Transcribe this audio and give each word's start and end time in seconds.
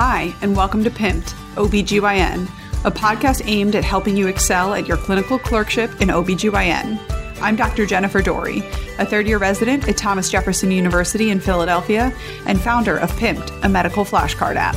Hi, 0.00 0.32
and 0.42 0.54
welcome 0.54 0.84
to 0.84 0.90
Pimped, 0.90 1.34
OBGYN, 1.56 2.44
a 2.84 2.90
podcast 2.92 3.42
aimed 3.46 3.74
at 3.74 3.82
helping 3.82 4.16
you 4.16 4.28
excel 4.28 4.72
at 4.74 4.86
your 4.86 4.96
clinical 4.96 5.40
clerkship 5.40 5.90
in 6.00 6.06
OBGYN. 6.10 7.40
I'm 7.42 7.56
Dr. 7.56 7.84
Jennifer 7.84 8.22
Dory, 8.22 8.58
a 9.00 9.04
third 9.04 9.26
year 9.26 9.38
resident 9.38 9.88
at 9.88 9.96
Thomas 9.96 10.30
Jefferson 10.30 10.70
University 10.70 11.30
in 11.30 11.40
Philadelphia 11.40 12.14
and 12.46 12.60
founder 12.60 12.96
of 12.96 13.10
Pimped, 13.18 13.50
a 13.64 13.68
medical 13.68 14.04
flashcard 14.04 14.54
app. 14.54 14.76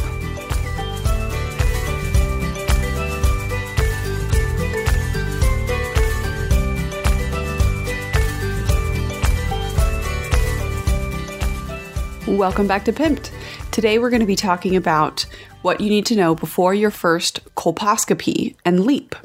Welcome 12.27 12.65
back 12.65 12.85
to 12.85 12.91
Pimped. 12.91 13.29
Today 13.71 13.99
we're 13.99 14.09
going 14.09 14.19
to 14.19 14.25
be 14.25 14.35
talking 14.35 14.75
about 14.75 15.25
what 15.61 15.79
you 15.79 15.89
need 15.89 16.05
to 16.07 16.15
know 16.15 16.35
before 16.35 16.73
your 16.73 16.91
first 16.91 17.39
colposcopy 17.55 18.55
and 18.65 18.81
LEEP. 18.81 19.15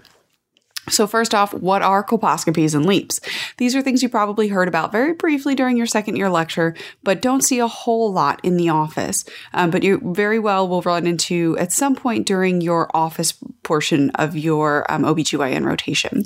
So, 0.89 1.09
first 1.09 1.35
off, 1.35 1.53
what 1.53 1.83
are 1.83 2.05
colposcopies 2.05 2.73
and 2.73 2.85
LEEPs? 2.85 3.19
These 3.57 3.75
are 3.75 3.83
things 3.83 4.05
you 4.05 4.09
probably 4.09 4.47
heard 4.47 4.69
about 4.69 4.93
very 4.93 5.15
briefly 5.15 5.57
during 5.57 5.77
your 5.77 5.87
second 5.87 6.15
year 6.15 6.31
lecture, 6.31 6.77
but 7.03 7.21
don't 7.21 7.43
see 7.43 7.59
a 7.59 7.67
whole 7.67 8.13
lot 8.13 8.39
in 8.45 8.57
the 8.57 8.69
office. 8.69 9.25
Um, 9.53 9.71
but 9.71 9.83
you 9.83 10.01
very 10.05 10.39
well 10.39 10.69
will 10.69 10.83
run 10.83 11.09
into 11.09 11.59
at 11.59 11.73
some 11.73 11.97
point 11.97 12.25
during 12.25 12.61
your 12.61 12.89
office 12.95 13.35
portion 13.67 14.11
of 14.15 14.35
your 14.37 14.91
um, 14.91 15.03
OBGYN 15.03 15.67
rotation. 15.67 16.25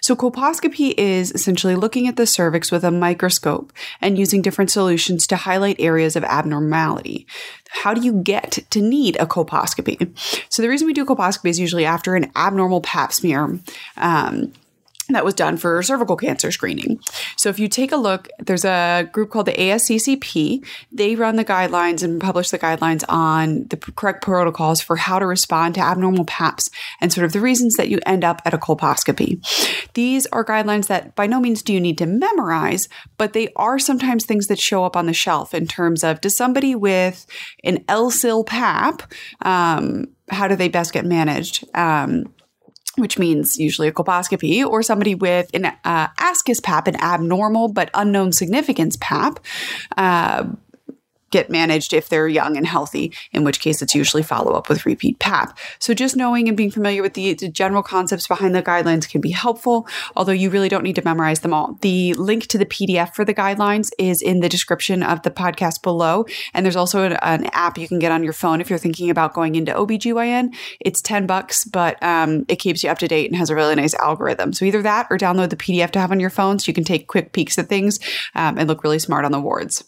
So, 0.00 0.16
colposcopy 0.16 0.94
is 0.98 1.30
essentially 1.30 1.76
looking 1.76 2.08
at 2.08 2.16
the 2.16 2.26
cervix 2.26 2.72
with 2.72 2.82
a 2.82 2.90
microscope 2.90 3.72
and 4.00 4.18
using 4.18 4.42
different 4.42 4.70
solutions 4.70 5.26
to 5.28 5.36
highlight 5.36 5.76
areas 5.78 6.16
of 6.16 6.24
abnormality 6.24 7.26
how 7.72 7.94
do 7.94 8.02
you 8.02 8.12
get 8.12 8.58
to 8.70 8.80
need 8.80 9.16
a 9.16 9.26
colposcopy? 9.26 10.10
So 10.50 10.62
the 10.62 10.68
reason 10.68 10.86
we 10.86 10.92
do 10.92 11.06
colposcopy 11.06 11.48
is 11.48 11.58
usually 11.58 11.86
after 11.86 12.14
an 12.14 12.30
abnormal 12.36 12.82
pap 12.82 13.12
smear. 13.12 13.58
Um, 13.96 14.52
that 15.12 15.24
was 15.24 15.34
done 15.34 15.56
for 15.56 15.82
cervical 15.82 16.16
cancer 16.16 16.50
screening. 16.50 17.00
So 17.36 17.48
if 17.48 17.58
you 17.58 17.68
take 17.68 17.92
a 17.92 17.96
look, 17.96 18.28
there's 18.38 18.64
a 18.64 19.08
group 19.12 19.30
called 19.30 19.46
the 19.46 19.52
ASCCP. 19.52 20.64
They 20.90 21.14
run 21.14 21.36
the 21.36 21.44
guidelines 21.44 22.02
and 22.02 22.20
publish 22.20 22.50
the 22.50 22.58
guidelines 22.58 23.04
on 23.08 23.66
the 23.68 23.76
correct 23.76 24.22
protocols 24.22 24.80
for 24.80 24.96
how 24.96 25.18
to 25.18 25.26
respond 25.26 25.74
to 25.74 25.80
abnormal 25.80 26.24
PAPs 26.24 26.70
and 27.00 27.12
sort 27.12 27.24
of 27.24 27.32
the 27.32 27.40
reasons 27.40 27.74
that 27.76 27.88
you 27.88 27.98
end 28.06 28.24
up 28.24 28.42
at 28.44 28.54
a 28.54 28.58
colposcopy. 28.58 29.40
These 29.94 30.26
are 30.26 30.44
guidelines 30.44 30.86
that 30.88 31.14
by 31.14 31.26
no 31.26 31.40
means 31.40 31.62
do 31.62 31.72
you 31.72 31.80
need 31.80 31.98
to 31.98 32.06
memorize, 32.06 32.88
but 33.16 33.32
they 33.32 33.48
are 33.56 33.78
sometimes 33.78 34.24
things 34.24 34.46
that 34.46 34.58
show 34.58 34.84
up 34.84 34.96
on 34.96 35.06
the 35.06 35.12
shelf 35.12 35.54
in 35.54 35.66
terms 35.66 36.04
of 36.04 36.20
does 36.20 36.36
somebody 36.36 36.74
with 36.74 37.26
an 37.64 37.78
LSIL 37.84 38.46
PAP, 38.46 39.02
um, 39.42 40.06
how 40.30 40.48
do 40.48 40.56
they 40.56 40.68
best 40.68 40.92
get 40.92 41.04
managed? 41.04 41.64
Um, 41.74 42.32
which 42.96 43.18
means 43.18 43.58
usually 43.58 43.88
a 43.88 43.92
colposcopy, 43.92 44.64
or 44.64 44.82
somebody 44.82 45.14
with 45.14 45.50
an 45.54 45.66
uh, 45.66 46.08
ascus 46.18 46.62
pap, 46.62 46.86
an 46.86 46.96
abnormal 46.96 47.68
but 47.68 47.90
unknown 47.94 48.32
significance 48.32 48.96
pap, 49.00 49.40
uh, 49.96 50.44
get 51.32 51.50
managed 51.50 51.92
if 51.92 52.08
they're 52.08 52.28
young 52.28 52.56
and 52.56 52.66
healthy, 52.66 53.12
in 53.32 53.42
which 53.42 53.58
case 53.58 53.82
it's 53.82 53.94
usually 53.94 54.22
follow 54.22 54.52
up 54.52 54.68
with 54.68 54.86
repeat 54.86 55.18
PAP. 55.18 55.58
So 55.80 55.94
just 55.94 56.16
knowing 56.16 56.46
and 56.46 56.56
being 56.56 56.70
familiar 56.70 57.02
with 57.02 57.14
the, 57.14 57.34
the, 57.34 57.48
general 57.48 57.82
concepts 57.82 58.28
behind 58.28 58.54
the 58.54 58.62
guidelines 58.62 59.08
can 59.08 59.20
be 59.20 59.30
helpful, 59.30 59.86
although 60.16 60.32
you 60.32 60.50
really 60.50 60.68
don't 60.68 60.84
need 60.84 60.96
to 60.96 61.04
memorize 61.04 61.40
them 61.40 61.52
all. 61.52 61.78
The 61.80 62.14
link 62.14 62.46
to 62.48 62.58
the 62.58 62.66
PDF 62.66 63.14
for 63.14 63.24
the 63.24 63.34
guidelines 63.34 63.90
is 63.98 64.22
in 64.22 64.40
the 64.40 64.48
description 64.48 65.02
of 65.02 65.22
the 65.22 65.30
podcast 65.30 65.82
below. 65.82 66.24
And 66.54 66.64
there's 66.64 66.76
also 66.76 67.04
an, 67.04 67.12
an 67.22 67.46
app 67.52 67.78
you 67.78 67.88
can 67.88 67.98
get 67.98 68.12
on 68.12 68.22
your 68.22 68.32
phone 68.32 68.60
if 68.60 68.70
you're 68.70 68.78
thinking 68.78 69.10
about 69.10 69.34
going 69.34 69.54
into 69.54 69.72
OBGYN. 69.72 70.54
It's 70.80 71.00
10 71.00 71.26
bucks, 71.26 71.64
but 71.64 72.02
um, 72.02 72.44
it 72.48 72.56
keeps 72.56 72.84
you 72.84 72.90
up 72.90 72.98
to 72.98 73.08
date 73.08 73.30
and 73.30 73.38
has 73.38 73.50
a 73.50 73.54
really 73.54 73.74
nice 73.74 73.94
algorithm. 73.94 74.52
So 74.52 74.64
either 74.64 74.82
that 74.82 75.06
or 75.10 75.18
download 75.18 75.50
the 75.50 75.56
PDF 75.56 75.90
to 75.92 76.00
have 76.00 76.12
on 76.12 76.20
your 76.20 76.30
phone 76.30 76.58
so 76.58 76.68
you 76.68 76.74
can 76.74 76.84
take 76.84 77.06
quick 77.06 77.32
peeks 77.32 77.58
at 77.58 77.68
things 77.68 77.98
um, 78.34 78.58
and 78.58 78.68
look 78.68 78.84
really 78.84 78.98
smart 78.98 79.24
on 79.24 79.32
the 79.32 79.40
wards. 79.40 79.84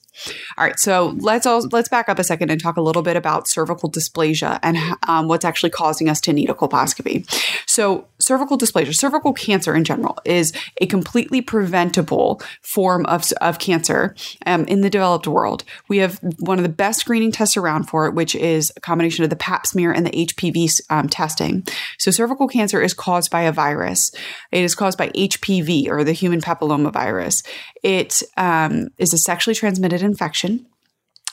All 0.56 0.64
right, 0.64 0.78
so 0.78 1.14
let's 1.18 1.46
all, 1.46 1.66
let's 1.72 1.88
back 1.88 2.08
up 2.08 2.18
a 2.18 2.24
second 2.24 2.50
and 2.50 2.60
talk 2.60 2.76
a 2.76 2.80
little 2.80 3.02
bit 3.02 3.16
about 3.16 3.48
cervical 3.48 3.90
dysplasia 3.90 4.58
and 4.62 4.76
um, 5.08 5.28
what's 5.28 5.44
actually 5.44 5.70
causing 5.70 6.08
us 6.08 6.20
to 6.22 6.32
need 6.32 6.50
a 6.50 6.54
colposcopy. 6.54 7.28
So, 7.66 8.06
cervical 8.24 8.58
dysplasia, 8.58 8.94
cervical 8.94 9.32
cancer 9.32 9.74
in 9.74 9.84
general, 9.84 10.18
is 10.24 10.52
a 10.80 10.86
completely 10.86 11.40
preventable 11.40 12.40
form 12.62 13.06
of, 13.06 13.30
of 13.40 13.58
cancer 13.58 14.14
um, 14.46 14.64
in 14.64 14.80
the 14.80 14.90
developed 14.90 15.26
world. 15.26 15.64
We 15.88 15.98
have 15.98 16.18
one 16.40 16.58
of 16.58 16.62
the 16.62 16.68
best 16.68 17.00
screening 17.00 17.32
tests 17.32 17.56
around 17.56 17.84
for 17.84 18.06
it, 18.06 18.14
which 18.14 18.34
is 18.34 18.72
a 18.76 18.80
combination 18.80 19.24
of 19.24 19.30
the 19.30 19.36
Pap 19.36 19.66
smear 19.66 19.92
and 19.92 20.06
the 20.06 20.26
HPV 20.26 20.80
um, 20.90 21.08
testing. 21.08 21.66
So, 21.98 22.10
cervical 22.10 22.48
cancer 22.48 22.80
is 22.80 22.94
caused 22.94 23.30
by 23.30 23.42
a 23.42 23.52
virus. 23.52 24.12
It 24.50 24.64
is 24.64 24.74
caused 24.74 24.98
by 24.98 25.10
HPV 25.10 25.88
or 25.88 26.04
the 26.04 26.12
human 26.12 26.40
papilloma 26.40 26.92
virus. 26.92 27.42
It 27.82 28.22
um, 28.36 28.88
is 28.98 29.12
a 29.12 29.18
sexually 29.18 29.54
transmitted 29.54 30.02
infection 30.02 30.66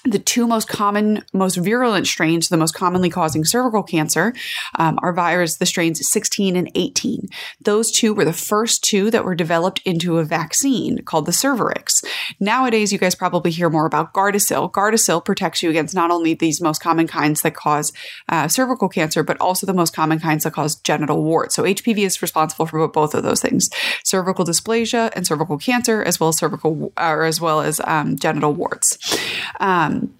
the 0.03 0.19
two 0.19 0.47
most 0.47 0.67
common, 0.67 1.23
most 1.31 1.57
virulent 1.57 2.07
strains, 2.07 2.49
the 2.49 2.57
most 2.57 2.73
commonly 2.73 3.09
causing 3.09 3.45
cervical 3.45 3.83
cancer, 3.83 4.33
um, 4.79 4.97
are 5.01 5.13
virus, 5.13 5.57
the 5.57 5.65
strains 5.65 6.07
16 6.07 6.55
and 6.55 6.71
18. 6.73 7.29
Those 7.61 7.91
two 7.91 8.13
were 8.13 8.25
the 8.25 8.33
first 8.33 8.83
two 8.83 9.11
that 9.11 9.23
were 9.23 9.35
developed 9.35 9.81
into 9.85 10.17
a 10.17 10.23
vaccine 10.23 11.03
called 11.03 11.27
the 11.27 11.31
Cervarix. 11.31 12.03
Nowadays, 12.39 12.91
you 12.91 12.97
guys 12.97 13.13
probably 13.13 13.51
hear 13.51 13.69
more 13.69 13.85
about 13.85 14.13
Gardasil. 14.13 14.71
Gardasil 14.71 15.23
protects 15.23 15.61
you 15.61 15.69
against 15.69 15.93
not 15.93 16.09
only 16.09 16.33
these 16.33 16.61
most 16.61 16.81
common 16.81 17.07
kinds 17.07 17.43
that 17.43 17.53
cause 17.53 17.93
uh, 18.29 18.47
cervical 18.47 18.89
cancer, 18.89 19.23
but 19.23 19.39
also 19.39 19.67
the 19.67 19.73
most 19.73 19.95
common 19.95 20.19
kinds 20.19 20.43
that 20.43 20.53
cause 20.53 20.75
genital 20.75 21.23
warts. 21.23 21.55
So 21.55 21.63
HPV 21.63 21.99
is 21.99 22.21
responsible 22.21 22.65
for 22.65 22.87
both 22.87 23.13
of 23.13 23.23
those 23.23 23.41
things: 23.41 23.69
cervical 24.03 24.45
dysplasia 24.45 25.11
and 25.15 25.27
cervical 25.27 25.57
cancer, 25.57 26.01
as 26.03 26.19
well 26.19 26.29
as 26.29 26.37
cervical, 26.37 26.91
or 26.97 27.23
as 27.23 27.39
well 27.39 27.61
as 27.61 27.79
um, 27.83 28.17
genital 28.17 28.53
warts. 28.53 28.97
Um, 29.59 29.90
um, 29.91 30.15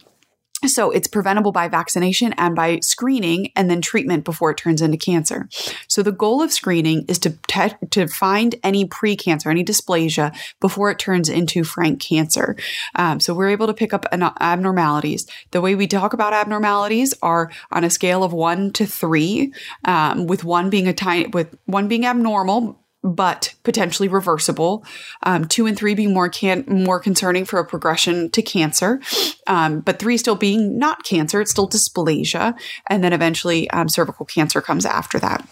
so 0.68 0.92
it's 0.92 1.08
preventable 1.08 1.52
by 1.52 1.68
vaccination 1.68 2.34
and 2.34 2.56
by 2.56 2.80
screening 2.82 3.52
and 3.56 3.70
then 3.70 3.82
treatment 3.82 4.24
before 4.24 4.52
it 4.52 4.58
turns 4.58 4.82
into 4.82 4.98
cancer. 4.98 5.50
So 5.88 6.04
the 6.04 6.12
goal 6.12 6.44
of 6.44 6.52
screening 6.52 7.06
is 7.08 7.18
to 7.20 7.32
te- 7.48 7.88
to 7.90 8.08
find 8.08 8.56
any 8.64 8.86
precancer, 8.86 9.48
any 9.48 9.64
dysplasia 9.64 10.36
before 10.60 10.92
it 10.92 11.00
turns 11.00 11.30
into 11.30 11.64
frank 11.64 12.00
cancer. 12.00 12.56
Um, 12.96 13.20
so 13.20 13.34
we're 13.34 13.50
able 13.50 13.68
to 13.68 13.74
pick 13.74 13.94
up 13.94 14.06
an- 14.12 14.22
abnormalities. 14.40 15.26
The 15.50 15.62
way 15.62 15.74
we 15.74 15.88
talk 15.88 16.14
about 16.14 16.34
abnormalities 16.34 17.16
are 17.24 17.52
on 17.72 17.84
a 17.84 17.90
scale 17.90 18.24
of 18.24 18.32
one 18.32 18.72
to 18.74 18.86
three, 18.86 19.54
um, 19.86 20.28
with 20.28 20.44
one 20.44 20.70
being 20.70 20.88
a 20.88 20.94
tiny, 20.94 21.28
with 21.28 21.58
one 21.66 21.88
being 21.88 22.06
abnormal, 22.06 22.81
but 23.04 23.54
potentially 23.64 24.08
reversible. 24.08 24.86
Um, 25.24 25.46
two 25.46 25.66
and 25.66 25.78
three 25.78 25.96
being 25.96 26.14
more 26.14 26.30
can 26.30 26.64
more 26.68 27.00
concerning 27.00 27.46
for 27.46 27.60
a 27.60 27.66
progression 27.66 28.30
to 28.32 28.42
cancer, 28.42 29.02
um, 29.48 29.80
but 29.82 30.00
three 30.00 30.18
still 30.18 30.36
being 30.36 30.78
not 30.78 31.04
cancer, 31.04 31.42
it's 31.42 31.52
still 31.52 31.70
dysplasia, 31.70 32.54
and 32.88 33.04
then 33.04 33.14
eventually 33.14 33.70
um, 33.72 33.90
cervical 33.90 34.26
cancer 34.26 34.62
comes 34.62 34.86
after 34.86 35.20
that. 35.20 35.48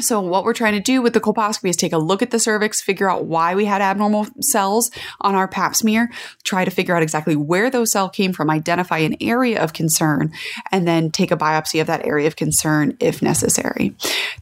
So, 0.00 0.20
what 0.20 0.44
we're 0.44 0.54
trying 0.54 0.74
to 0.74 0.80
do 0.80 1.02
with 1.02 1.12
the 1.12 1.20
colposcopy 1.20 1.68
is 1.68 1.76
take 1.76 1.92
a 1.92 1.98
look 1.98 2.22
at 2.22 2.30
the 2.30 2.38
cervix, 2.38 2.80
figure 2.80 3.10
out 3.10 3.24
why 3.24 3.54
we 3.54 3.64
had 3.64 3.80
abnormal 3.80 4.26
cells 4.40 4.90
on 5.20 5.34
our 5.34 5.48
pap 5.48 5.74
smear, 5.74 6.10
try 6.44 6.64
to 6.64 6.70
figure 6.70 6.96
out 6.96 7.02
exactly 7.02 7.36
where 7.36 7.70
those 7.70 7.92
cells 7.92 8.10
came 8.12 8.32
from, 8.32 8.50
identify 8.50 8.98
an 8.98 9.16
area 9.20 9.62
of 9.62 9.72
concern, 9.72 10.32
and 10.70 10.86
then 10.86 11.10
take 11.10 11.30
a 11.30 11.36
biopsy 11.36 11.80
of 11.80 11.86
that 11.86 12.06
area 12.06 12.26
of 12.26 12.36
concern 12.36 12.96
if 13.00 13.22
necessary. 13.22 13.94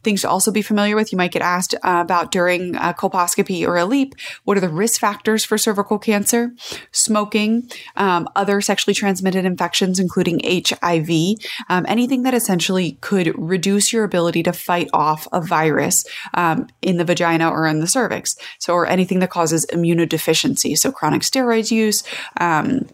Things 0.03 0.23
to 0.23 0.29
also 0.29 0.51
be 0.51 0.63
familiar 0.63 0.97
with 0.97 1.13
you 1.13 1.19
might 1.19 1.33
get 1.33 1.43
asked 1.43 1.75
uh, 1.75 2.01
about 2.03 2.31
during 2.31 2.77
a 2.77 2.95
colposcopy 2.95 3.67
or 3.67 3.77
a 3.77 3.85
LEEP 3.85 4.15
what 4.45 4.57
are 4.57 4.61
the 4.61 4.69
risk 4.69 5.01
factors 5.01 5.45
for 5.45 5.59
cervical 5.59 5.99
cancer? 5.99 6.53
Smoking, 6.93 7.71
um, 7.97 8.29
other 8.37 8.61
sexually 8.61 8.95
transmitted 8.95 9.45
infections, 9.45 9.99
including 9.99 10.41
HIV, 10.45 11.37
um, 11.69 11.85
anything 11.89 12.23
that 12.23 12.35
essentially 12.35 12.99
could 13.01 13.33
reduce 13.37 13.93
your 13.93 14.05
ability 14.05 14.43
to 14.45 14.53
fight 14.53 14.89
off 14.93 15.26
a 15.33 15.41
virus 15.41 16.05
um, 16.35 16.69
in 16.83 16.97
the 16.97 17.05
vagina 17.05 17.49
or 17.49 17.67
in 17.67 17.81
the 17.81 17.87
cervix. 17.87 18.37
So, 18.59 18.73
or 18.75 18.87
anything 18.87 19.21
that 19.21 19.31
causes 19.31 19.67
immunodeficiency. 19.73 20.77
So, 20.77 20.93
chronic 20.93 21.23
steroids 21.23 21.71
use. 21.71 22.05
Um, 22.39 22.89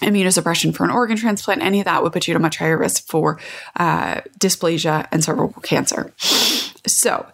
immunosuppression 0.00 0.74
for 0.74 0.84
an 0.84 0.90
organ 0.90 1.18
transplant, 1.18 1.60
any 1.60 1.80
of 1.80 1.84
that 1.84 2.02
would 2.02 2.12
put 2.12 2.26
you 2.26 2.32
at 2.32 2.36
a 2.36 2.40
much 2.40 2.56
higher 2.56 2.78
risk 2.78 3.06
for 3.06 3.38
uh, 3.76 4.22
dysplasia 4.38 5.06
and 5.12 5.22
cervical 5.22 5.60
cancer. 5.60 6.12
So, 6.86 7.26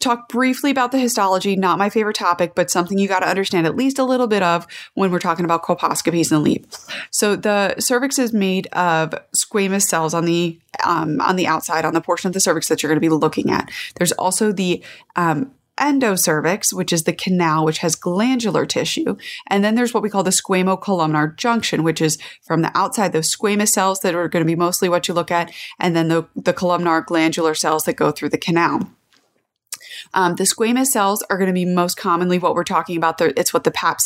talk 0.00 0.28
briefly 0.28 0.70
about 0.70 0.92
the 0.92 0.98
histology, 0.98 1.54
not 1.56 1.78
my 1.78 1.90
favorite 1.90 2.16
topic, 2.16 2.54
but 2.54 2.70
something 2.70 2.98
you 2.98 3.06
got 3.06 3.20
to 3.20 3.28
understand 3.28 3.66
at 3.66 3.76
least 3.76 3.98
a 3.98 4.04
little 4.04 4.26
bit 4.26 4.42
of 4.42 4.66
when 4.94 5.12
we're 5.12 5.18
talking 5.18 5.44
about 5.44 5.62
colposcopies 5.62 6.32
and 6.32 6.42
LEEP. 6.42 6.66
So 7.10 7.36
the 7.36 7.78
cervix 7.78 8.18
is 8.18 8.32
made 8.32 8.66
of 8.68 9.14
squamous 9.36 9.82
cells 9.82 10.14
on 10.14 10.24
the 10.24 10.58
um, 10.84 11.20
on 11.20 11.36
the 11.36 11.46
outside, 11.46 11.84
on 11.84 11.94
the 11.94 12.00
portion 12.00 12.28
of 12.28 12.34
the 12.34 12.40
cervix 12.40 12.68
that 12.68 12.82
you're 12.82 12.88
going 12.88 12.96
to 12.96 13.00
be 13.00 13.08
looking 13.10 13.50
at. 13.50 13.70
There's 13.96 14.12
also 14.12 14.50
the 14.50 14.82
um, 15.16 15.52
endocervix, 15.80 16.72
which 16.72 16.92
is 16.92 17.04
the 17.04 17.12
canal, 17.12 17.64
which 17.64 17.78
has 17.78 17.94
glandular 17.94 18.66
tissue. 18.66 19.16
And 19.48 19.64
then 19.64 19.74
there's 19.74 19.92
what 19.92 20.02
we 20.02 20.10
call 20.10 20.22
the 20.22 20.30
squamocolumnar 20.30 21.36
junction, 21.36 21.82
which 21.82 22.00
is 22.00 22.18
from 22.42 22.62
the 22.62 22.70
outside, 22.76 23.12
those 23.12 23.34
squamous 23.34 23.68
cells 23.68 24.00
that 24.00 24.14
are 24.14 24.28
going 24.28 24.44
to 24.44 24.50
be 24.50 24.56
mostly 24.56 24.88
what 24.88 25.08
you 25.08 25.14
look 25.14 25.30
at, 25.30 25.52
and 25.78 25.96
then 25.96 26.08
the, 26.08 26.26
the 26.36 26.52
columnar 26.52 27.00
glandular 27.02 27.54
cells 27.54 27.84
that 27.84 27.96
go 27.96 28.10
through 28.10 28.28
the 28.28 28.38
canal. 28.38 28.90
Um, 30.14 30.36
the 30.36 30.44
squamous 30.44 30.86
cells 30.86 31.22
are 31.30 31.36
going 31.36 31.48
to 31.48 31.54
be 31.54 31.64
most 31.64 31.96
commonly 31.96 32.38
what 32.38 32.54
we're 32.54 32.64
talking 32.64 32.96
about. 32.96 33.20
It's 33.20 33.52
what 33.52 33.64
the 33.64 33.70
pap, 33.70 33.98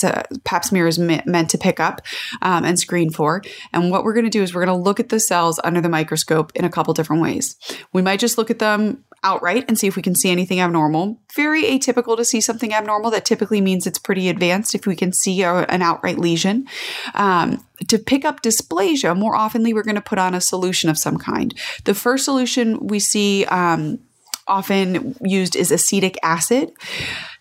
pap 0.45 0.65
smear 0.65 0.87
is 0.87 0.99
meant 0.99 1.51
to 1.51 1.59
pick 1.59 1.81
up 1.81 2.01
um, 2.43 2.65
and 2.65 2.79
screen 2.79 3.11
for. 3.11 3.43
And 3.73 3.91
what 3.91 4.05
we're 4.05 4.15
going 4.15 4.25
to 4.25 4.31
do 4.31 4.43
is 4.43 4.55
we're 4.55 4.65
going 4.65 4.77
to 4.77 4.83
look 4.83 5.01
at 5.01 5.09
the 5.09 5.21
cells 5.21 5.61
under 5.65 5.81
the 5.81 5.89
microscope 5.89 6.53
in 6.55 6.65
a 6.65 6.71
couple 6.71 6.95
different 6.95 7.23
ways. 7.23 7.57
We 7.93 8.03
might 8.03 8.21
just 8.21 8.39
look 8.39 8.51
at 8.51 8.59
them 8.59 9.05
outright 9.25 9.65
and 9.67 9.79
see 9.79 9.87
if 9.87 9.97
we 9.97 10.03
can 10.03 10.15
see 10.15 10.31
anything 10.31 10.61
abnormal. 10.61 11.19
Very 11.35 11.65
atypical 11.65 12.17
to 12.17 12.25
see 12.25 12.41
something 12.41 12.73
abnormal. 12.73 13.11
That 13.11 13.25
typically 13.25 13.61
means 13.61 13.87
it's 13.87 13.99
pretty 13.99 14.29
advanced 14.29 14.75
if 14.75 14.87
we 14.87 14.95
can 14.95 15.13
see 15.13 15.43
a, 15.43 15.53
an 15.65 15.83
outright 15.83 16.19
lesion. 16.19 16.67
Um, 17.15 17.65
to 17.89 17.99
pick 17.99 18.25
up 18.25 18.43
dysplasia, 18.43 19.17
more 19.17 19.35
oftenly 19.35 19.73
we're 19.73 19.83
going 19.83 19.95
to 19.97 20.01
put 20.01 20.19
on 20.19 20.35
a 20.35 20.41
solution 20.41 20.91
of 20.91 20.99
some 20.99 21.19
kind. 21.19 21.55
The 21.85 21.95
first 21.95 22.25
solution 22.25 22.87
we 22.87 23.01
see 23.01 23.47
um, 23.47 23.99
often 24.47 25.17
used 25.23 25.57
is 25.57 25.71
acetic 25.71 26.17
acid. 26.23 26.73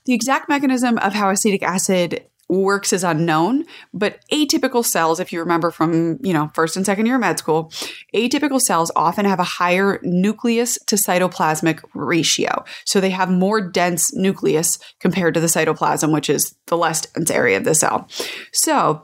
The 0.06 0.14
exact 0.14 0.50
mechanism 0.50 0.98
of 0.98 1.14
how 1.14 1.30
acetic 1.30 1.64
acid 1.64 2.26
works 2.50 2.94
is 2.94 3.04
unknown, 3.04 3.66
but 3.94 4.20
atypical 4.32 4.86
cells, 4.86 5.20
if 5.20 5.32
you 5.32 5.40
remember 5.40 5.72
from, 5.72 6.20
you 6.22 6.34
know, 6.34 6.52
first 6.54 6.76
and 6.76 6.86
second 6.86 7.06
year 7.06 7.18
med 7.18 7.40
school, 7.40 7.72
atypical 8.14 8.60
cells 8.60 8.92
often 8.96 9.26
have 9.26 9.40
a 9.40 9.44
higher 9.44 10.00
nucleus 10.04 10.78
to 10.86 10.96
cytoplasmic 10.96 11.84
ratio. 11.94 12.64
So 12.86 13.00
they 13.00 13.10
have 13.12 13.30
more 13.30 13.62
dense 13.62 14.14
nucleus 14.14 14.78
compared 15.00 15.34
to 15.34 15.40
the 15.40 15.48
cytoplasm, 15.48 16.14
which 16.14 16.30
is 16.30 16.56
the 16.68 16.78
less 16.78 17.02
dense 17.02 17.32
area 17.32 17.58
of 17.58 17.64
the 17.64 17.76
cell. 17.76 18.08
So 18.52 19.04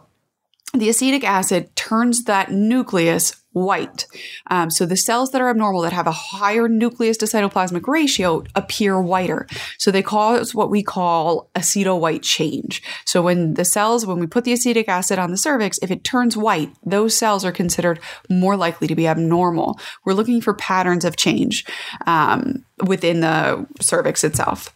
the 0.73 0.89
acetic 0.89 1.23
acid 1.23 1.75
turns 1.75 2.25
that 2.25 2.51
nucleus 2.51 3.38
white. 3.51 4.05
Um, 4.47 4.69
so 4.69 4.85
the 4.85 4.97
cells 4.97 5.31
that 5.31 5.41
are 5.41 5.49
abnormal 5.49 5.81
that 5.81 5.93
have 5.93 6.07
a 6.07 6.11
higher 6.11 6.67
nucleus 6.67 7.17
to 7.17 7.25
cytoplasmic 7.25 7.87
ratio 7.87 8.43
appear 8.55 9.01
whiter. 9.01 9.47
So 9.77 9.91
they 9.91 10.03
cause 10.03 10.53
what 10.53 10.69
we 10.69 10.83
call 10.83 11.49
aceto 11.55 11.99
white 11.99 12.23
change. 12.23 12.83
So 13.05 13.21
when 13.21 13.55
the 13.55 13.65
cells, 13.65 14.05
when 14.05 14.19
we 14.19 14.27
put 14.27 14.43
the 14.43 14.53
acetic 14.53 14.87
acid 14.87 15.17
on 15.17 15.31
the 15.31 15.37
cervix, 15.37 15.79
if 15.81 15.89
it 15.89 16.03
turns 16.03 16.37
white, 16.37 16.71
those 16.85 17.15
cells 17.15 17.43
are 17.43 17.51
considered 17.51 17.99
more 18.29 18.55
likely 18.55 18.87
to 18.87 18.95
be 18.95 19.07
abnormal. 19.07 19.79
We're 20.05 20.13
looking 20.13 20.41
for 20.41 20.53
patterns 20.53 21.03
of 21.03 21.17
change 21.17 21.65
um, 22.05 22.65
within 22.85 23.21
the 23.21 23.65
cervix 23.81 24.23
itself. 24.23 24.73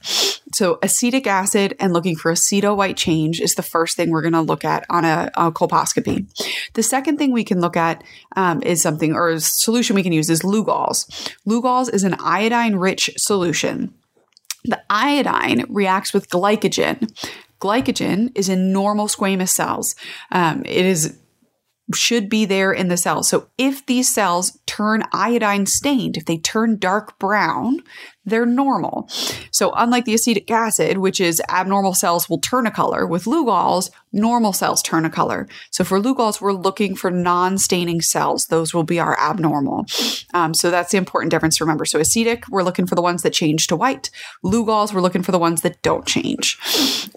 So 0.53 0.79
acetic 0.83 1.27
acid 1.27 1.75
and 1.79 1.93
looking 1.93 2.15
for 2.15 2.31
aceto 2.31 2.75
white 2.75 2.97
change 2.97 3.41
is 3.41 3.55
the 3.55 3.63
first 3.63 3.97
thing 3.97 4.09
we're 4.09 4.21
going 4.21 4.33
to 4.33 4.41
look 4.41 4.63
at 4.63 4.85
on 4.89 5.03
a, 5.03 5.31
a, 5.35 5.51
colposcopy. 5.51 6.27
The 6.73 6.83
second 6.83 7.17
thing 7.17 7.31
we 7.31 7.43
can 7.43 7.59
look 7.59 7.75
at 7.75 8.03
um, 8.35 8.61
is 8.63 8.81
something, 8.81 9.13
or 9.13 9.29
a 9.29 9.39
solution 9.39 9.95
we 9.95 10.03
can 10.03 10.13
use 10.13 10.29
is 10.29 10.41
Lugol's. 10.41 11.05
Lugol's 11.47 11.89
is 11.89 12.03
an 12.03 12.15
iodine 12.19 12.75
rich 12.75 13.09
solution. 13.17 13.93
The 14.65 14.81
iodine 14.89 15.65
reacts 15.69 16.13
with 16.13 16.29
glycogen. 16.29 17.11
Glycogen 17.59 18.31
is 18.35 18.49
in 18.49 18.71
normal 18.71 19.07
squamous 19.07 19.49
cells. 19.49 19.95
Um, 20.31 20.63
it 20.65 20.85
is 20.85 21.17
should 21.93 22.29
be 22.29 22.45
there 22.45 22.71
in 22.71 22.87
the 22.87 22.97
cell. 22.97 23.23
So 23.23 23.49
if 23.57 23.85
these 23.85 24.13
cells 24.13 24.57
turn 24.65 25.03
iodine 25.11 25.65
stained, 25.65 26.15
if 26.15 26.25
they 26.25 26.37
turn 26.37 26.77
dark 26.77 27.19
brown, 27.19 27.79
they're 28.25 28.45
normal. 28.45 29.09
So 29.51 29.73
unlike 29.75 30.05
the 30.05 30.13
acetic 30.13 30.49
acid, 30.49 30.99
which 30.99 31.19
is 31.19 31.41
abnormal 31.49 31.93
cells 31.93 32.29
will 32.29 32.39
turn 32.39 32.65
a 32.65 32.71
color, 32.71 33.05
with 33.05 33.25
Lugol's, 33.25 33.91
normal 34.13 34.53
cells 34.53 34.81
turn 34.81 35.03
a 35.03 35.09
color. 35.09 35.47
So 35.71 35.83
for 35.83 35.99
Lugol's, 35.99 36.39
we're 36.39 36.53
looking 36.53 36.95
for 36.95 37.11
non-staining 37.11 38.01
cells. 38.01 38.47
Those 38.47 38.73
will 38.73 38.85
be 38.85 38.99
our 38.99 39.19
abnormal. 39.19 39.85
Um, 40.33 40.53
so 40.53 40.71
that's 40.71 40.91
the 40.91 40.97
important 40.97 41.31
difference 41.31 41.57
to 41.57 41.65
remember. 41.65 41.83
So 41.83 41.99
acetic, 41.99 42.47
we're 42.47 42.63
looking 42.63 42.87
for 42.87 42.95
the 42.95 43.01
ones 43.01 43.23
that 43.23 43.33
change 43.33 43.67
to 43.67 43.75
white. 43.75 44.09
Lugol's, 44.43 44.93
we're 44.93 45.01
looking 45.01 45.23
for 45.23 45.33
the 45.33 45.39
ones 45.39 45.61
that 45.61 45.81
don't 45.81 46.05
change. 46.05 46.57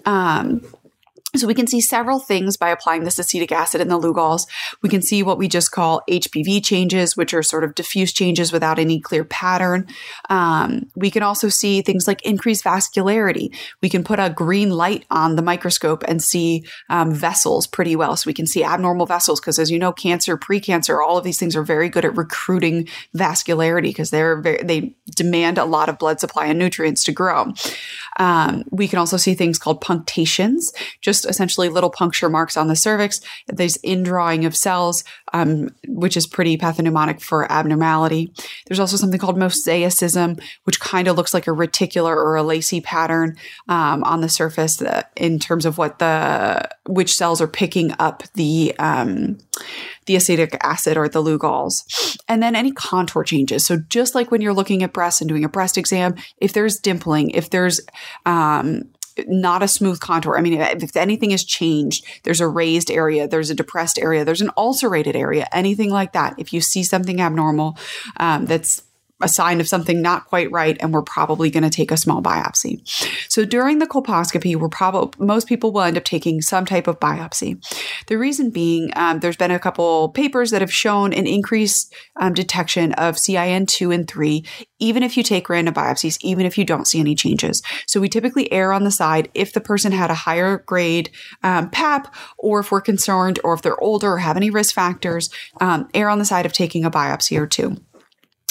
Um, 0.05 0.61
so 1.35 1.45
we 1.45 1.53
can 1.53 1.67
see 1.67 1.81
several 1.81 2.19
things 2.19 2.55
by 2.55 2.69
applying 2.69 3.03
this 3.03 3.19
acetic 3.19 3.51
acid 3.51 3.81
in 3.81 3.89
the 3.89 3.99
Lugol's. 3.99 4.47
We 4.81 4.89
can 4.89 5.01
see 5.01 5.23
what 5.23 5.37
we 5.37 5.49
just 5.49 5.71
call 5.71 6.01
HPV 6.09 6.63
changes, 6.63 7.17
which 7.17 7.33
are 7.33 7.43
sort 7.43 7.65
of 7.65 7.75
diffuse 7.75 8.13
changes 8.13 8.53
without 8.53 8.79
any 8.79 9.01
clear 9.01 9.25
pattern. 9.25 9.87
Um, 10.29 10.89
we 10.95 11.11
can 11.11 11.23
also 11.23 11.49
see 11.49 11.81
things 11.81 12.07
like 12.07 12.25
increased 12.25 12.63
vascularity. 12.63 13.53
We 13.81 13.89
can 13.89 14.05
put 14.05 14.19
a 14.19 14.29
green 14.29 14.69
light 14.69 15.05
on 15.11 15.35
the 15.35 15.41
microscope 15.41 16.03
and 16.07 16.23
see 16.23 16.65
um, 16.89 17.13
vessels 17.13 17.67
pretty 17.67 17.95
well. 17.97 18.15
So 18.15 18.29
we 18.29 18.33
can 18.33 18.47
see 18.47 18.63
abnormal 18.63 19.05
vessels 19.05 19.41
because, 19.41 19.59
as 19.59 19.69
you 19.69 19.79
know, 19.79 19.91
cancer, 19.91 20.37
precancer, 20.37 20.97
all 21.05 21.17
of 21.17 21.25
these 21.25 21.37
things 21.37 21.57
are 21.57 21.63
very 21.63 21.89
good 21.89 22.05
at 22.05 22.15
recruiting 22.15 22.87
vascularity 23.15 23.83
because 23.83 24.11
they're 24.11 24.41
very, 24.41 24.63
they 24.63 24.95
demand 25.15 25.57
a 25.57 25.65
lot 25.65 25.89
of 25.89 25.97
blood 25.97 26.21
supply 26.21 26.45
and 26.45 26.57
nutrients 26.57 27.03
to 27.03 27.11
grow. 27.11 27.51
Um, 28.17 28.63
we 28.71 28.87
can 28.87 28.97
also 28.97 29.17
see 29.17 29.35
things 29.35 29.59
called 29.59 29.81
punctations, 29.81 30.71
just 31.01 31.16
essentially 31.25 31.69
little 31.69 31.89
puncture 31.89 32.29
marks 32.29 32.57
on 32.57 32.67
the 32.67 32.75
cervix. 32.75 33.21
There's 33.47 33.77
indrawing 33.77 34.45
of 34.45 34.55
cells, 34.55 35.03
um, 35.33 35.69
which 35.87 36.17
is 36.17 36.27
pretty 36.27 36.57
pathognomonic 36.57 37.21
for 37.21 37.51
abnormality. 37.51 38.31
There's 38.65 38.79
also 38.79 38.97
something 38.97 39.19
called 39.19 39.37
mosaicism, 39.37 40.41
which 40.63 40.79
kind 40.79 41.07
of 41.07 41.15
looks 41.15 41.33
like 41.33 41.47
a 41.47 41.51
reticular 41.51 42.15
or 42.15 42.35
a 42.35 42.43
lacy 42.43 42.81
pattern 42.81 43.37
um, 43.67 44.03
on 44.03 44.21
the 44.21 44.29
surface 44.29 44.81
in 45.15 45.39
terms 45.39 45.65
of 45.65 45.77
what 45.77 45.99
the 45.99 46.69
which 46.85 47.15
cells 47.15 47.41
are 47.41 47.47
picking 47.47 47.93
up 47.99 48.23
the 48.33 48.73
um, 48.79 49.37
the 50.05 50.15
acetic 50.15 50.57
acid 50.61 50.97
or 50.97 51.07
the 51.07 51.21
Lugol's. 51.21 52.17
And 52.27 52.41
then 52.41 52.55
any 52.55 52.71
contour 52.71 53.23
changes. 53.23 53.65
So 53.65 53.77
just 53.77 54.15
like 54.15 54.31
when 54.31 54.41
you're 54.41 54.53
looking 54.53 54.83
at 54.83 54.93
breasts 54.93 55.21
and 55.21 55.29
doing 55.29 55.43
a 55.43 55.49
breast 55.49 55.77
exam, 55.77 56.15
if 56.37 56.53
there's 56.53 56.79
dimpling, 56.79 57.31
if 57.33 57.49
there's 57.49 57.81
um, 58.25 58.89
not 59.27 59.63
a 59.63 59.67
smooth 59.67 59.99
contour. 59.99 60.37
I 60.37 60.41
mean, 60.41 60.59
if 60.59 60.95
anything 60.95 61.31
has 61.31 61.43
changed, 61.43 62.05
there's 62.23 62.41
a 62.41 62.47
raised 62.47 62.91
area, 62.91 63.27
there's 63.27 63.49
a 63.49 63.55
depressed 63.55 63.97
area, 63.99 64.25
there's 64.25 64.41
an 64.41 64.51
ulcerated 64.57 65.15
area, 65.15 65.47
anything 65.51 65.89
like 65.89 66.13
that. 66.13 66.35
If 66.37 66.53
you 66.53 66.61
see 66.61 66.83
something 66.83 67.21
abnormal 67.21 67.77
um, 68.17 68.45
that's 68.45 68.81
a 69.21 69.27
sign 69.27 69.59
of 69.59 69.67
something 69.67 70.01
not 70.01 70.25
quite 70.25 70.51
right 70.51 70.77
and 70.79 70.93
we're 70.93 71.01
probably 71.01 71.49
going 71.49 71.63
to 71.63 71.69
take 71.69 71.91
a 71.91 71.97
small 71.97 72.21
biopsy. 72.21 72.81
So 73.29 73.45
during 73.45 73.79
the 73.79 73.87
colposcopy, 73.87 74.55
we're 74.55 74.69
probably 74.69 75.25
most 75.25 75.47
people 75.47 75.71
will 75.71 75.81
end 75.81 75.97
up 75.97 76.03
taking 76.03 76.41
some 76.41 76.65
type 76.65 76.87
of 76.87 76.99
biopsy. 76.99 77.63
The 78.07 78.17
reason 78.17 78.51
being, 78.51 78.91
um, 78.95 79.19
there's 79.19 79.37
been 79.37 79.51
a 79.51 79.59
couple 79.59 80.09
papers 80.09 80.51
that 80.51 80.61
have 80.61 80.71
shown 80.71 81.13
an 81.13 81.25
increased 81.25 81.93
um, 82.19 82.33
detection 82.33 82.93
of 82.93 83.15
CIN2 83.15 83.93
and 83.93 84.07
3, 84.07 84.45
even 84.79 85.03
if 85.03 85.17
you 85.17 85.23
take 85.23 85.49
random 85.49 85.73
biopsies, 85.73 86.17
even 86.21 86.45
if 86.45 86.57
you 86.57 86.65
don't 86.65 86.87
see 86.87 86.99
any 86.99 87.15
changes. 87.15 87.61
So 87.87 87.99
we 87.99 88.09
typically 88.09 88.51
err 88.51 88.71
on 88.71 88.83
the 88.83 88.91
side 88.91 89.29
if 89.33 89.53
the 89.53 89.61
person 89.61 89.91
had 89.91 90.11
a 90.11 90.15
higher 90.15 90.59
grade 90.65 91.09
um, 91.43 91.69
PAP, 91.69 92.13
or 92.37 92.59
if 92.59 92.71
we're 92.71 92.81
concerned, 92.81 93.39
or 93.43 93.53
if 93.53 93.61
they're 93.61 93.81
older 93.81 94.13
or 94.13 94.17
have 94.19 94.37
any 94.37 94.49
risk 94.49 94.75
factors, 94.75 95.29
um, 95.59 95.89
err 95.93 96.09
on 96.09 96.19
the 96.19 96.25
side 96.25 96.45
of 96.45 96.53
taking 96.53 96.85
a 96.85 96.91
biopsy 96.91 97.39
or 97.39 97.47
two. 97.47 97.77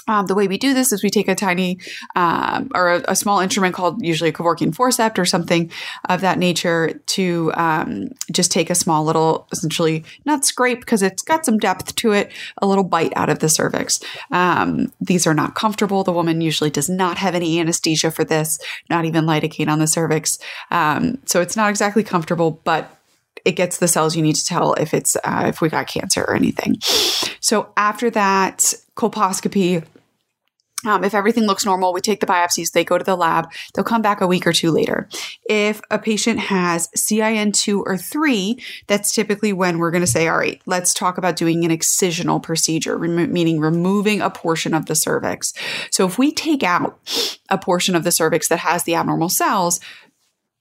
Um, 0.09 0.27
the 0.27 0.35
way 0.35 0.49
we 0.49 0.59
do 0.59 0.75
this 0.75 0.93
is 0.93 1.03
we 1.03 1.11
take 1.11 1.29
a 1.29 1.35
tiny 1.35 1.79
um, 2.15 2.71
or 2.75 2.93
a, 2.93 3.05
a, 3.09 3.17
small 3.17 3.41
instrument 3.41 3.75
called 3.75 4.05
usually 4.05 4.31
a 4.31 4.33
Kevorkian 4.33 4.75
forceps 4.75 5.19
or 5.19 5.25
something 5.25 5.71
of 6.09 6.21
that 6.21 6.39
nature 6.39 7.01
to 7.07 7.53
um, 7.55 8.09
just 8.31 8.53
take 8.53 8.71
a 8.71 8.75
small 8.75 9.05
little, 9.05 9.49
essentially 9.53 10.05
not 10.25 10.45
scrape 10.45 10.81
because 10.81 11.03
it's 11.03 11.23
got 11.23 11.45
some 11.45 11.59
depth 11.59 11.95
to 11.97 12.13
it, 12.13 12.31
a 12.59 12.67
little 12.67 12.85
bite 12.85 13.13
out 13.17 13.29
of 13.29 13.41
the 13.41 13.49
cervix. 13.49 14.01
Um, 14.31 14.93
these 15.01 15.27
are 15.27 15.35
not 15.35 15.55
comfortable. 15.55 16.05
The 16.05 16.13
woman 16.13 16.41
usually 16.41 16.71
does 16.71 16.89
not 16.89 17.19
have 17.19 17.35
any 17.35 17.59
anesthesia 17.59 18.11
for 18.11 18.25
this, 18.25 18.59
not 18.89 19.05
even 19.05 19.25
lidocaine 19.25 19.69
on 19.69 19.79
the 19.79 19.87
cervix. 19.87 20.39
Um, 20.71 21.19
so 21.27 21.41
it's 21.41 21.57
not 21.57 21.71
exactly 21.71 22.05
comfortable, 22.05 22.61
but 22.65 22.97
it 23.45 23.53
gets 23.53 23.79
the 23.79 23.89
cells 23.89 24.17
you 24.17 24.23
need 24.23 24.35
to 24.35 24.45
tell 24.45 24.75
if 24.75 24.93
it's 24.93 25.17
uh, 25.25 25.45
if 25.47 25.61
we 25.61 25.69
got 25.69 25.87
cancer 25.87 26.23
or 26.23 26.35
anything. 26.35 26.77
So 27.41 27.73
after 27.77 28.11
that 28.11 28.75
colposcopy, 28.97 29.85
um, 30.87 31.05
if 31.05 31.15
everything 31.15 31.45
looks 31.45 31.65
normal, 31.65 31.93
we 31.93 32.01
take 32.01 32.21
the 32.21 32.27
biopsies, 32.27 32.73
they 32.73 32.85
go 32.85 32.99
to 32.99 33.05
the 33.05 33.17
lab, 33.17 33.51
they'll 33.75 33.85
come 33.85 34.03
back 34.03 34.21
a 34.21 34.27
week 34.27 34.47
or 34.47 34.53
two 34.53 34.71
later. 34.71 35.09
If 35.49 35.81
a 35.91 35.99
patient 35.99 36.39
has 36.39 36.89
CIN2 36.97 37.83
or 37.85 37.97
3, 37.97 38.63
that's 38.87 39.15
typically 39.15 39.53
when 39.53 39.79
we're 39.79 39.91
going 39.91 40.03
to 40.03 40.07
say, 40.07 40.29
all 40.29 40.39
right, 40.39 40.61
let's 40.67 40.95
talk 40.95 41.19
about 41.19 41.37
doing 41.37 41.65
an 41.65 41.71
excisional 41.71 42.43
procedure, 42.43 42.97
remo- 42.97 43.27
meaning 43.27 43.61
removing 43.61 44.21
a 44.21 44.31
portion 44.31 44.75
of 44.75 44.87
the 44.87 44.95
cervix. 44.95 45.53
So 45.91 46.07
if 46.07 46.19
we 46.19 46.33
take 46.33 46.63
out 46.63 46.99
a 47.51 47.59
portion 47.59 47.95
of 47.95 48.05
the 48.05 48.13
cervix 48.13 48.49
that 48.49 48.61
has 48.61 48.85
the 48.85 48.95
abnormal 48.95 49.29
cells, 49.29 49.81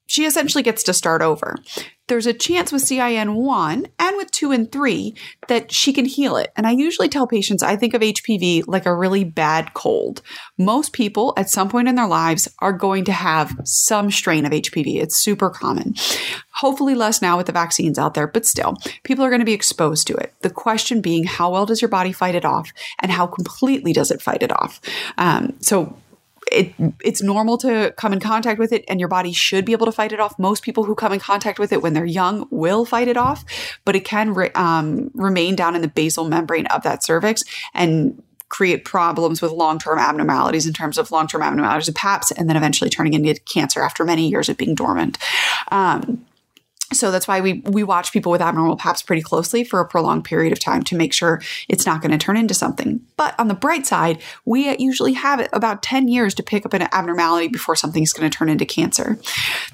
she 0.06 0.24
essentially 0.24 0.62
gets 0.62 0.82
to 0.84 0.92
start 0.92 1.20
over. 1.20 1.56
There's 2.08 2.26
a 2.26 2.32
chance 2.32 2.70
with 2.70 2.84
CIN1 2.84 3.86
and 3.98 4.16
with 4.16 4.25
2 4.36 4.52
and 4.52 4.70
3 4.70 5.14
that 5.48 5.72
she 5.72 5.92
can 5.92 6.04
heal 6.04 6.36
it. 6.36 6.52
And 6.56 6.66
I 6.66 6.72
usually 6.72 7.08
tell 7.08 7.26
patients 7.26 7.62
I 7.62 7.74
think 7.76 7.94
of 7.94 8.02
HPV 8.02 8.64
like 8.66 8.84
a 8.84 8.94
really 8.94 9.24
bad 9.24 9.72
cold. 9.72 10.20
Most 10.58 10.92
people 10.92 11.32
at 11.38 11.48
some 11.48 11.70
point 11.70 11.88
in 11.88 11.94
their 11.94 12.06
lives 12.06 12.46
are 12.58 12.72
going 12.72 13.04
to 13.06 13.12
have 13.12 13.58
some 13.64 14.10
strain 14.10 14.44
of 14.44 14.52
HPV. 14.52 15.02
It's 15.02 15.16
super 15.16 15.48
common. 15.48 15.94
Hopefully 16.52 16.94
less 16.94 17.22
now 17.22 17.38
with 17.38 17.46
the 17.46 17.52
vaccines 17.52 17.98
out 17.98 18.14
there, 18.14 18.26
but 18.26 18.44
still, 18.44 18.76
people 19.04 19.24
are 19.24 19.30
going 19.30 19.40
to 19.40 19.46
be 19.46 19.54
exposed 19.54 20.06
to 20.06 20.14
it. 20.14 20.34
The 20.42 20.50
question 20.50 21.00
being, 21.00 21.24
how 21.24 21.52
well 21.52 21.66
does 21.66 21.80
your 21.80 21.88
body 21.88 22.12
fight 22.12 22.34
it 22.34 22.44
off 22.44 22.72
and 23.00 23.10
how 23.10 23.26
completely 23.26 23.92
does 23.94 24.10
it 24.10 24.20
fight 24.20 24.42
it 24.42 24.52
off? 24.52 24.80
Um, 25.16 25.54
so 25.60 25.96
it 26.50 26.72
it's 27.02 27.22
normal 27.22 27.58
to 27.58 27.92
come 27.96 28.12
in 28.12 28.20
contact 28.20 28.58
with 28.58 28.72
it 28.72 28.84
and 28.88 29.00
your 29.00 29.08
body 29.08 29.32
should 29.32 29.64
be 29.64 29.72
able 29.72 29.86
to 29.86 29.92
fight 29.92 30.12
it 30.12 30.20
off. 30.20 30.38
Most 30.38 30.62
people 30.62 30.84
who 30.84 30.94
come 30.94 31.12
in 31.12 31.20
contact 31.20 31.58
with 31.58 31.72
it 31.72 31.82
when 31.82 31.92
they're 31.92 32.04
young 32.04 32.46
will 32.50 32.84
fight 32.84 33.08
it 33.08 33.16
off 33.16 33.44
but 33.84 33.96
it 33.96 34.04
can 34.04 34.34
re- 34.34 34.50
um, 34.54 35.10
remain 35.14 35.56
down 35.56 35.74
in 35.74 35.82
the 35.82 35.88
basal 35.88 36.28
membrane 36.28 36.66
of 36.66 36.82
that 36.82 37.04
cervix 37.04 37.42
and 37.74 38.22
create 38.48 38.84
problems 38.84 39.42
with 39.42 39.50
long-term 39.50 39.98
abnormalities 39.98 40.66
in 40.66 40.72
terms 40.72 40.98
of 40.98 41.10
long-term 41.10 41.42
abnormalities 41.42 41.88
of 41.88 41.94
paps 41.94 42.30
and 42.30 42.48
then 42.48 42.56
eventually 42.56 42.88
turning 42.88 43.14
into 43.14 43.34
cancer 43.40 43.82
after 43.82 44.04
many 44.04 44.28
years 44.28 44.48
of 44.48 44.56
being 44.56 44.74
dormant. 44.74 45.18
Um, 45.72 46.25
so 46.92 47.10
that's 47.10 47.26
why 47.26 47.40
we 47.40 47.62
we 47.64 47.82
watch 47.82 48.12
people 48.12 48.30
with 48.30 48.40
abnormal 48.40 48.76
paps 48.76 49.02
pretty 49.02 49.22
closely 49.22 49.64
for 49.64 49.80
a 49.80 49.88
prolonged 49.88 50.24
period 50.24 50.52
of 50.52 50.60
time 50.60 50.82
to 50.84 50.96
make 50.96 51.12
sure 51.12 51.42
it's 51.68 51.84
not 51.84 52.00
going 52.00 52.12
to 52.12 52.18
turn 52.18 52.36
into 52.36 52.54
something. 52.54 53.00
But 53.16 53.34
on 53.40 53.48
the 53.48 53.54
bright 53.54 53.86
side, 53.86 54.22
we 54.44 54.76
usually 54.78 55.14
have 55.14 55.48
about 55.52 55.82
10 55.82 56.06
years 56.06 56.34
to 56.34 56.42
pick 56.42 56.64
up 56.64 56.74
an 56.74 56.82
abnormality 56.92 57.48
before 57.48 57.74
something's 57.74 58.12
going 58.12 58.30
to 58.30 58.36
turn 58.36 58.48
into 58.48 58.64
cancer. 58.64 59.18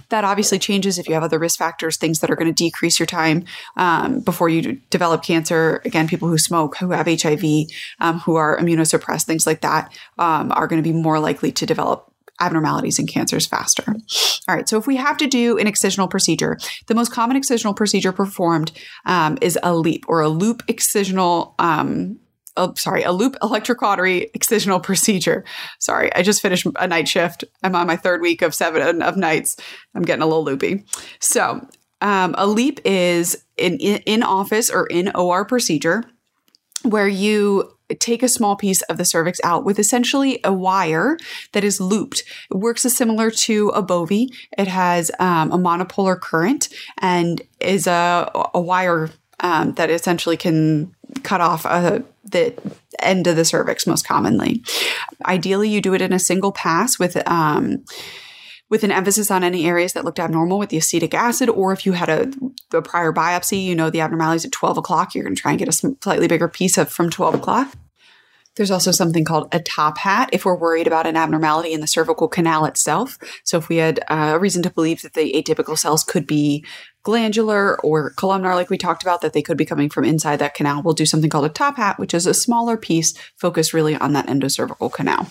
That 0.08 0.24
obviously 0.24 0.58
changes 0.58 0.98
if 0.98 1.06
you 1.06 1.14
have 1.14 1.22
other 1.22 1.38
risk 1.38 1.58
factors, 1.58 1.96
things 1.96 2.20
that 2.20 2.30
are 2.30 2.36
going 2.36 2.52
to 2.52 2.64
decrease 2.64 2.98
your 2.98 3.06
time 3.06 3.44
um, 3.76 4.20
before 4.20 4.48
you 4.48 4.80
develop 4.90 5.22
cancer. 5.22 5.82
Again, 5.84 6.08
people 6.08 6.28
who 6.28 6.38
smoke, 6.38 6.76
who 6.78 6.90
have 6.90 7.06
HIV, 7.06 7.44
um, 8.00 8.20
who 8.20 8.36
are 8.36 8.58
immunosuppressed, 8.58 9.24
things 9.24 9.46
like 9.46 9.60
that 9.60 9.92
um, 10.18 10.50
are 10.52 10.66
going 10.66 10.82
to 10.82 10.88
be 10.88 10.96
more 10.96 11.18
likely 11.18 11.52
to 11.52 11.66
develop 11.66 12.11
abnormalities 12.40 12.98
and 12.98 13.08
cancers 13.08 13.46
faster. 13.46 13.84
All 14.48 14.54
right, 14.54 14.68
so 14.68 14.78
if 14.78 14.86
we 14.86 14.96
have 14.96 15.16
to 15.18 15.26
do 15.26 15.58
an 15.58 15.66
excisional 15.66 16.10
procedure, 16.10 16.58
the 16.86 16.94
most 16.94 17.12
common 17.12 17.40
excisional 17.40 17.76
procedure 17.76 18.12
performed 18.12 18.72
um, 19.06 19.38
is 19.40 19.58
a 19.62 19.74
LEEP 19.74 20.04
or 20.08 20.20
a 20.20 20.28
loop 20.28 20.66
excisional. 20.66 21.54
Um, 21.58 22.18
oh, 22.56 22.74
sorry, 22.76 23.02
a 23.02 23.12
loop 23.12 23.36
electrocautery 23.42 24.30
excisional 24.32 24.82
procedure. 24.82 25.44
Sorry, 25.78 26.12
I 26.14 26.22
just 26.22 26.42
finished 26.42 26.66
a 26.76 26.86
night 26.88 27.08
shift. 27.08 27.44
I'm 27.62 27.74
on 27.74 27.86
my 27.86 27.96
third 27.96 28.20
week 28.20 28.42
of 28.42 28.54
seven 28.54 29.02
of 29.02 29.16
nights. 29.16 29.56
I'm 29.94 30.02
getting 30.02 30.22
a 30.22 30.26
little 30.26 30.44
loopy. 30.44 30.84
So, 31.20 31.66
um, 32.00 32.34
a 32.36 32.46
LEEP 32.48 32.80
is 32.84 33.44
an 33.58 33.76
in 33.78 34.24
office 34.24 34.70
or 34.70 34.86
in 34.86 35.12
OR 35.14 35.44
procedure 35.44 36.02
where 36.82 37.06
you 37.06 37.70
take 37.94 38.22
a 38.22 38.28
small 38.28 38.56
piece 38.56 38.82
of 38.82 38.96
the 38.96 39.04
cervix 39.04 39.40
out 39.44 39.64
with 39.64 39.78
essentially 39.78 40.40
a 40.44 40.52
wire 40.52 41.18
that 41.52 41.64
is 41.64 41.80
looped. 41.80 42.22
It 42.50 42.56
works 42.56 42.84
as 42.84 42.96
similar 42.96 43.30
to 43.30 43.68
a 43.70 43.82
Bovie. 43.82 44.28
It 44.56 44.68
has 44.68 45.10
um, 45.18 45.52
a 45.52 45.58
monopolar 45.58 46.20
current 46.20 46.68
and 46.98 47.42
is 47.60 47.86
a, 47.86 48.30
a 48.54 48.60
wire 48.60 49.10
um, 49.40 49.72
that 49.74 49.90
essentially 49.90 50.36
can 50.36 50.94
cut 51.22 51.40
off 51.40 51.66
uh, 51.66 52.00
the 52.24 52.54
end 53.00 53.26
of 53.26 53.36
the 53.36 53.44
cervix 53.44 53.86
most 53.86 54.06
commonly. 54.06 54.62
Ideally, 55.24 55.68
you 55.68 55.80
do 55.80 55.94
it 55.94 56.02
in 56.02 56.12
a 56.12 56.18
single 56.18 56.52
pass 56.52 56.98
with. 56.98 57.16
Um, 57.28 57.84
with 58.72 58.84
an 58.84 58.90
emphasis 58.90 59.30
on 59.30 59.44
any 59.44 59.66
areas 59.66 59.92
that 59.92 60.02
looked 60.02 60.18
abnormal 60.18 60.58
with 60.58 60.70
the 60.70 60.78
acetic 60.78 61.12
acid, 61.12 61.50
or 61.50 61.74
if 61.74 61.84
you 61.84 61.92
had 61.92 62.08
a, 62.08 62.32
a 62.72 62.80
prior 62.80 63.12
biopsy, 63.12 63.62
you 63.62 63.74
know 63.74 63.90
the 63.90 64.00
abnormalities 64.00 64.46
at 64.46 64.52
12 64.52 64.78
o'clock, 64.78 65.14
you're 65.14 65.24
going 65.24 65.36
to 65.36 65.42
try 65.42 65.50
and 65.50 65.58
get 65.58 65.68
a 65.68 65.72
slightly 65.72 66.26
bigger 66.26 66.48
piece 66.48 66.78
of 66.78 66.90
from 66.90 67.10
12 67.10 67.34
o'clock. 67.34 67.70
There's 68.56 68.70
also 68.70 68.90
something 68.90 69.26
called 69.26 69.48
a 69.52 69.60
top 69.60 69.98
hat 69.98 70.30
if 70.32 70.46
we're 70.46 70.56
worried 70.56 70.86
about 70.86 71.06
an 71.06 71.18
abnormality 71.18 71.74
in 71.74 71.82
the 71.82 71.86
cervical 71.86 72.28
canal 72.28 72.64
itself. 72.64 73.18
So, 73.44 73.58
if 73.58 73.68
we 73.68 73.76
had 73.76 74.00
uh, 74.08 74.32
a 74.34 74.38
reason 74.38 74.62
to 74.62 74.70
believe 74.70 75.02
that 75.02 75.12
the 75.12 75.34
atypical 75.34 75.76
cells 75.78 76.02
could 76.02 76.26
be 76.26 76.64
glandular 77.02 77.78
or 77.82 78.14
columnar, 78.16 78.54
like 78.54 78.70
we 78.70 78.78
talked 78.78 79.02
about, 79.02 79.20
that 79.20 79.34
they 79.34 79.42
could 79.42 79.58
be 79.58 79.66
coming 79.66 79.90
from 79.90 80.06
inside 80.06 80.38
that 80.38 80.54
canal, 80.54 80.82
we'll 80.82 80.94
do 80.94 81.04
something 81.04 81.28
called 81.28 81.44
a 81.44 81.50
top 81.50 81.76
hat, 81.76 81.98
which 81.98 82.14
is 82.14 82.26
a 82.26 82.32
smaller 82.32 82.78
piece 82.78 83.12
focused 83.36 83.74
really 83.74 83.96
on 83.96 84.14
that 84.14 84.28
endocervical 84.28 84.90
canal. 84.90 85.28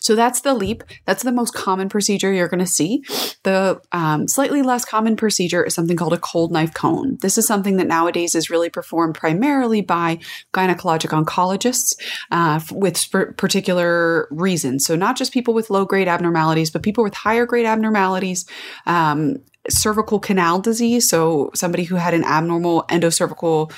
So 0.00 0.14
that's 0.14 0.40
the 0.40 0.54
LEEP. 0.54 0.82
That's 1.04 1.22
the 1.22 1.32
most 1.32 1.54
common 1.54 1.88
procedure 1.88 2.32
you're 2.32 2.48
going 2.48 2.58
to 2.60 2.66
see. 2.66 3.02
The 3.42 3.80
um, 3.92 4.28
slightly 4.28 4.62
less 4.62 4.84
common 4.84 5.16
procedure 5.16 5.64
is 5.64 5.74
something 5.74 5.96
called 5.96 6.12
a 6.12 6.18
cold 6.18 6.52
knife 6.52 6.74
cone. 6.74 7.18
This 7.20 7.38
is 7.38 7.46
something 7.46 7.76
that 7.76 7.86
nowadays 7.86 8.34
is 8.34 8.50
really 8.50 8.70
performed 8.70 9.14
primarily 9.14 9.80
by 9.80 10.18
gynecologic 10.52 11.10
oncologists 11.10 11.96
uh, 12.30 12.60
with 12.70 12.96
sp- 12.96 13.36
particular 13.36 14.28
reasons. 14.30 14.84
So 14.84 14.96
not 14.96 15.16
just 15.16 15.32
people 15.32 15.54
with 15.54 15.70
low 15.70 15.84
grade 15.84 16.08
abnormalities, 16.08 16.70
but 16.70 16.82
people 16.82 17.04
with 17.04 17.14
higher 17.14 17.46
grade 17.46 17.66
abnormalities. 17.66 18.46
Um, 18.86 19.38
cervical 19.68 20.18
canal 20.18 20.60
disease, 20.60 21.08
so 21.08 21.50
somebody 21.54 21.84
who 21.84 21.96
had 21.96 22.14
an 22.14 22.24
abnormal 22.24 22.84
endocervical 22.88 23.72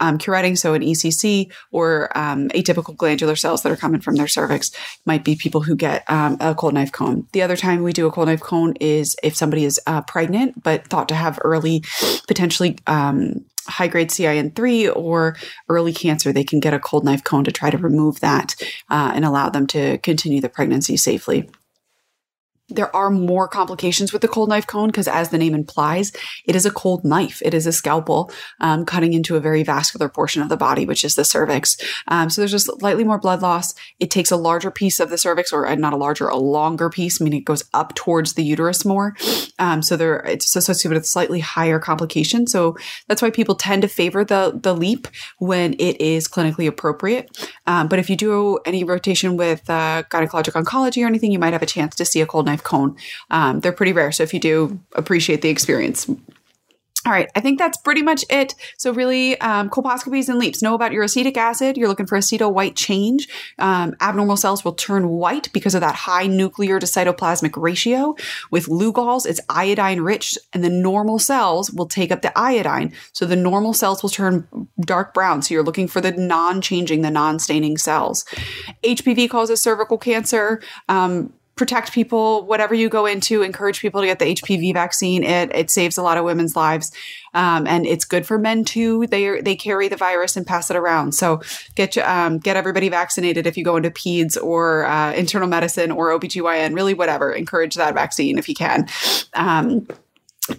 um, 0.00 0.18
curetting, 0.18 0.58
so 0.58 0.74
an 0.74 0.82
ECC, 0.82 1.52
or 1.70 2.16
um, 2.16 2.48
atypical 2.48 2.96
glandular 2.96 3.36
cells 3.36 3.62
that 3.62 3.72
are 3.72 3.76
coming 3.76 4.00
from 4.00 4.16
their 4.16 4.26
cervix, 4.26 4.70
might 5.06 5.24
be 5.24 5.36
people 5.36 5.60
who 5.60 5.76
get 5.76 6.08
um, 6.10 6.36
a 6.40 6.54
cold 6.54 6.74
knife 6.74 6.92
cone. 6.92 7.26
The 7.32 7.42
other 7.42 7.56
time 7.56 7.82
we 7.82 7.92
do 7.92 8.06
a 8.06 8.10
cold 8.10 8.28
knife 8.28 8.40
cone 8.40 8.74
is 8.80 9.16
if 9.22 9.36
somebody 9.36 9.64
is 9.64 9.80
uh, 9.86 10.02
pregnant 10.02 10.62
but 10.62 10.86
thought 10.88 11.08
to 11.10 11.14
have 11.14 11.38
early, 11.42 11.84
potentially 12.26 12.78
um, 12.86 13.44
high 13.68 13.88
grade 13.88 14.10
CIN3 14.10 14.96
or 14.96 15.36
early 15.68 15.92
cancer, 15.92 16.32
they 16.32 16.44
can 16.44 16.60
get 16.60 16.74
a 16.74 16.80
cold 16.80 17.04
knife 17.04 17.22
cone 17.22 17.44
to 17.44 17.52
try 17.52 17.70
to 17.70 17.78
remove 17.78 18.20
that 18.20 18.54
uh, 18.90 19.12
and 19.14 19.24
allow 19.24 19.48
them 19.48 19.66
to 19.68 19.98
continue 19.98 20.40
the 20.40 20.48
pregnancy 20.48 20.96
safely 20.96 21.48
there 22.68 22.94
are 22.94 23.10
more 23.10 23.48
complications 23.48 24.12
with 24.12 24.22
the 24.22 24.28
cold 24.28 24.48
knife 24.48 24.66
cone 24.66 24.88
because, 24.88 25.08
as 25.08 25.30
the 25.30 25.38
name 25.38 25.54
implies, 25.54 26.12
it 26.44 26.54
is 26.54 26.66
a 26.66 26.70
cold 26.70 27.04
knife. 27.04 27.40
It 27.44 27.54
is 27.54 27.66
a 27.66 27.72
scalpel 27.72 28.30
um, 28.60 28.84
cutting 28.84 29.14
into 29.14 29.36
a 29.36 29.40
very 29.40 29.62
vascular 29.62 30.08
portion 30.08 30.42
of 30.42 30.48
the 30.48 30.56
body, 30.56 30.84
which 30.84 31.04
is 31.04 31.14
the 31.14 31.24
cervix. 31.24 31.76
Um, 32.08 32.28
so 32.28 32.40
there's 32.40 32.50
just 32.50 32.66
slightly 32.78 33.04
more 33.04 33.18
blood 33.18 33.40
loss. 33.40 33.74
It 33.98 34.10
takes 34.10 34.30
a 34.30 34.36
larger 34.36 34.70
piece 34.70 35.00
of 35.00 35.08
the 35.10 35.18
cervix, 35.18 35.52
or 35.52 35.66
uh, 35.66 35.74
not 35.76 35.92
a 35.92 35.96
larger, 35.96 36.28
a 36.28 36.36
longer 36.36 36.90
piece, 36.90 37.20
meaning 37.20 37.40
it 37.40 37.44
goes 37.44 37.64
up 37.72 37.94
towards 37.94 38.34
the 38.34 38.44
uterus 38.44 38.84
more. 38.84 39.16
Um, 39.58 39.82
so 39.82 39.96
there, 39.96 40.18
it's 40.20 40.54
associated 40.54 40.94
with 40.94 41.06
slightly 41.06 41.40
higher 41.40 41.78
complications. 41.78 42.52
So 42.52 42.76
that's 43.06 43.22
why 43.22 43.30
people 43.30 43.54
tend 43.54 43.82
to 43.82 43.88
favor 43.88 44.24
the 44.24 44.58
the 44.62 44.74
LEEP 44.74 45.08
when 45.38 45.74
it 45.74 46.00
is 46.00 46.28
clinically 46.28 46.66
appropriate. 46.66 47.48
Um, 47.66 47.88
but 47.88 47.98
if 47.98 48.10
you 48.10 48.16
do 48.16 48.58
any 48.66 48.84
rotation 48.84 49.36
with 49.36 49.68
uh, 49.70 50.02
gynecologic 50.10 50.52
oncology 50.52 51.02
or 51.02 51.06
anything, 51.06 51.32
you 51.32 51.38
might 51.38 51.52
have 51.52 51.62
a 51.62 51.66
chance 51.66 51.94
to 51.96 52.04
see 52.04 52.20
a 52.20 52.26
cold 52.26 52.46
knife 52.46 52.57
cone. 52.64 52.96
Um, 53.30 53.60
they're 53.60 53.72
pretty 53.72 53.92
rare. 53.92 54.12
So 54.12 54.22
if 54.22 54.34
you 54.34 54.40
do 54.40 54.80
appreciate 54.94 55.42
the 55.42 55.48
experience, 55.48 56.08
all 57.06 57.12
right, 57.12 57.30
I 57.34 57.40
think 57.40 57.58
that's 57.58 57.78
pretty 57.78 58.02
much 58.02 58.24
it. 58.28 58.54
So, 58.76 58.92
really, 58.92 59.40
um, 59.40 59.70
colposcopies 59.70 60.28
and 60.28 60.38
LEEPs 60.38 60.62
Know 60.62 60.74
about 60.74 60.92
your 60.92 61.04
acetic 61.04 61.36
acid. 61.36 61.76
You're 61.76 61.88
looking 61.88 62.06
for 62.06 62.18
aceto 62.18 62.52
white 62.52 62.74
change. 62.74 63.28
Um, 63.58 63.94
abnormal 64.00 64.36
cells 64.36 64.64
will 64.64 64.74
turn 64.74 65.08
white 65.08 65.50
because 65.52 65.74
of 65.74 65.80
that 65.80 65.94
high 65.94 66.26
nuclear 66.26 66.80
to 66.80 66.86
cytoplasmic 66.86 67.52
ratio. 67.56 68.16
With 68.50 68.66
Lugol's, 68.66 69.24
it's 69.24 69.40
iodine 69.48 70.00
rich, 70.00 70.36
and 70.52 70.64
the 70.64 70.68
normal 70.68 71.18
cells 71.18 71.70
will 71.70 71.86
take 71.86 72.10
up 72.10 72.20
the 72.20 72.36
iodine. 72.36 72.92
So, 73.12 73.24
the 73.24 73.36
normal 73.36 73.72
cells 73.72 74.02
will 74.02 74.10
turn 74.10 74.48
dark 74.80 75.14
brown. 75.14 75.40
So, 75.40 75.54
you're 75.54 75.62
looking 75.62 75.88
for 75.88 76.00
the 76.00 76.12
non 76.12 76.60
changing, 76.60 77.02
the 77.02 77.10
non 77.10 77.38
staining 77.38 77.78
cells. 77.78 78.24
HPV 78.82 79.30
causes 79.30 79.62
cervical 79.62 79.98
cancer. 79.98 80.60
Um, 80.88 81.32
protect 81.58 81.92
people, 81.92 82.46
whatever 82.46 82.74
you 82.74 82.88
go 82.88 83.04
into, 83.04 83.42
encourage 83.42 83.80
people 83.80 84.00
to 84.00 84.06
get 84.06 84.18
the 84.18 84.34
HPV 84.34 84.72
vaccine. 84.72 85.24
It 85.24 85.54
it 85.54 85.70
saves 85.70 85.98
a 85.98 86.02
lot 86.02 86.16
of 86.16 86.24
women's 86.24 86.56
lives, 86.56 86.92
um, 87.34 87.66
and 87.66 87.84
it's 87.86 88.04
good 88.04 88.24
for 88.24 88.38
men 88.38 88.64
too. 88.64 89.06
They 89.08 89.40
they 89.40 89.56
carry 89.56 89.88
the 89.88 89.96
virus 89.96 90.36
and 90.36 90.46
pass 90.46 90.70
it 90.70 90.76
around. 90.76 91.12
So 91.12 91.42
get 91.74 91.98
um, 91.98 92.38
get 92.38 92.56
everybody 92.56 92.88
vaccinated 92.88 93.46
if 93.46 93.58
you 93.58 93.64
go 93.64 93.76
into 93.76 93.90
peds 93.90 94.40
or 94.42 94.86
uh, 94.86 95.12
internal 95.12 95.48
medicine 95.48 95.90
or 95.90 96.18
OBGYN, 96.18 96.74
really 96.74 96.94
whatever. 96.94 97.32
Encourage 97.32 97.74
that 97.74 97.94
vaccine 97.94 98.38
if 98.38 98.48
you 98.48 98.54
can. 98.54 98.88
Um, 99.34 99.86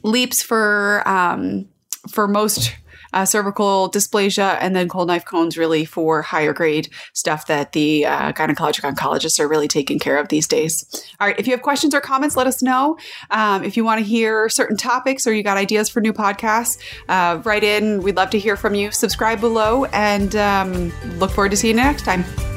LEEPs 0.03 0.43
for 0.43 1.01
um, 1.07 1.67
for 2.07 2.27
most 2.27 2.75
uh, 3.13 3.25
cervical 3.25 3.89
dysplasia, 3.91 4.57
and 4.59 4.75
then 4.75 4.87
cold 4.87 5.07
knife 5.07 5.25
cones 5.25 5.57
really 5.57 5.85
for 5.85 6.21
higher 6.21 6.53
grade 6.53 6.89
stuff 7.13 7.47
that 7.47 7.71
the 7.73 8.05
uh, 8.05 8.31
gynecologic 8.33 8.81
oncologists 8.81 9.39
are 9.39 9.47
really 9.47 9.67
taking 9.67 9.99
care 9.99 10.17
of 10.17 10.27
these 10.29 10.47
days. 10.47 10.85
All 11.19 11.27
right, 11.27 11.39
if 11.39 11.47
you 11.47 11.53
have 11.53 11.61
questions 11.61 11.93
or 11.93 12.01
comments, 12.01 12.35
let 12.35 12.47
us 12.47 12.61
know. 12.61 12.97
Um, 13.31 13.63
if 13.63 13.77
you 13.77 13.83
want 13.83 13.99
to 13.99 14.05
hear 14.05 14.49
certain 14.49 14.77
topics 14.77 15.25
or 15.27 15.33
you 15.33 15.43
got 15.43 15.57
ideas 15.57 15.89
for 15.89 16.01
new 16.01 16.13
podcasts, 16.13 16.77
uh, 17.07 17.41
write 17.43 17.63
in. 17.63 18.01
We'd 18.01 18.15
love 18.15 18.29
to 18.31 18.39
hear 18.39 18.55
from 18.55 18.75
you. 18.75 18.91
Subscribe 18.91 19.39
below 19.39 19.85
and 19.85 20.35
um, 20.35 20.91
look 21.19 21.31
forward 21.31 21.51
to 21.51 21.57
seeing 21.57 21.77
you 21.77 21.83
next 21.83 22.03
time. 22.03 22.48